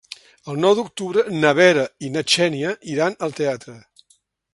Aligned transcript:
El 0.51 0.55
nou 0.61 0.71
d'octubre 0.77 1.25
na 1.43 1.51
Vera 1.59 1.83
i 2.07 2.09
na 2.15 2.23
Xènia 2.37 2.73
iran 2.95 3.19
al 3.29 3.37
teatre. 3.41 3.75